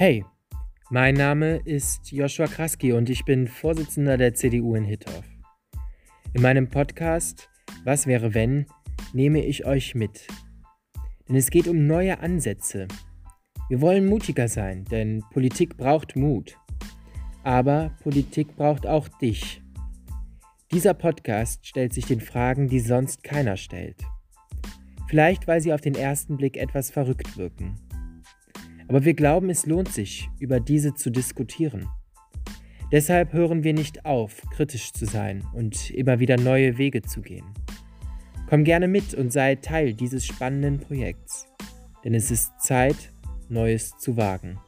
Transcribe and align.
Hey, 0.00 0.24
mein 0.90 1.16
Name 1.16 1.56
ist 1.64 2.12
Joshua 2.12 2.46
Kraski 2.46 2.92
und 2.92 3.10
ich 3.10 3.24
bin 3.24 3.48
Vorsitzender 3.48 4.16
der 4.16 4.32
CDU 4.32 4.76
in 4.76 4.84
Hittorf. 4.84 5.24
In 6.34 6.40
meinem 6.40 6.68
Podcast 6.68 7.48
Was 7.82 8.06
wäre 8.06 8.32
wenn 8.32 8.66
nehme 9.12 9.44
ich 9.44 9.66
euch 9.66 9.96
mit. 9.96 10.28
Denn 11.28 11.34
es 11.34 11.50
geht 11.50 11.66
um 11.66 11.88
neue 11.88 12.20
Ansätze. 12.20 12.86
Wir 13.68 13.80
wollen 13.80 14.06
mutiger 14.06 14.46
sein, 14.46 14.84
denn 14.84 15.24
Politik 15.32 15.76
braucht 15.76 16.14
Mut. 16.14 16.56
Aber 17.42 17.90
Politik 18.04 18.54
braucht 18.54 18.86
auch 18.86 19.08
dich. 19.08 19.60
Dieser 20.70 20.94
Podcast 20.94 21.66
stellt 21.66 21.92
sich 21.92 22.06
den 22.06 22.20
Fragen, 22.20 22.68
die 22.68 22.78
sonst 22.78 23.24
keiner 23.24 23.56
stellt. 23.56 24.04
Vielleicht, 25.08 25.48
weil 25.48 25.60
sie 25.60 25.72
auf 25.72 25.80
den 25.80 25.96
ersten 25.96 26.36
Blick 26.36 26.56
etwas 26.56 26.88
verrückt 26.88 27.36
wirken. 27.36 27.80
Aber 28.88 29.04
wir 29.04 29.14
glauben, 29.14 29.50
es 29.50 29.66
lohnt 29.66 29.92
sich, 29.92 30.28
über 30.38 30.60
diese 30.60 30.94
zu 30.94 31.10
diskutieren. 31.10 31.88
Deshalb 32.90 33.34
hören 33.34 33.64
wir 33.64 33.74
nicht 33.74 34.06
auf, 34.06 34.42
kritisch 34.50 34.92
zu 34.92 35.04
sein 35.04 35.44
und 35.54 35.90
immer 35.90 36.20
wieder 36.20 36.38
neue 36.38 36.78
Wege 36.78 37.02
zu 37.02 37.20
gehen. 37.20 37.44
Komm 38.48 38.64
gerne 38.64 38.88
mit 38.88 39.12
und 39.12 39.30
sei 39.30 39.56
Teil 39.56 39.92
dieses 39.92 40.24
spannenden 40.24 40.80
Projekts, 40.80 41.46
denn 42.02 42.14
es 42.14 42.30
ist 42.30 42.50
Zeit, 42.60 43.12
Neues 43.50 43.96
zu 43.98 44.16
wagen. 44.16 44.58